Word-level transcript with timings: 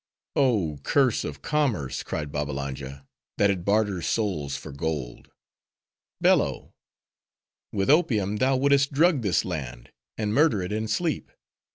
"Oh 0.35 0.79
curse 0.81 1.23
of 1.23 1.43
commerce!" 1.43 2.01
cried 2.01 2.31
Babbalanja, 2.31 3.05
"that 3.37 3.51
it 3.51 3.63
barters 3.63 4.07
souls 4.07 4.57
for 4.57 4.71
gold. 4.71 5.29
Bello! 6.19 6.73
with 7.71 7.91
opium, 7.91 8.37
thou 8.37 8.57
wouldst 8.57 8.91
drug 8.93 9.21
this 9.21 9.45
land, 9.45 9.91
and 10.17 10.33
murder 10.33 10.63
it 10.63 10.71
in 10.71 10.87
sleep! 10.87 11.31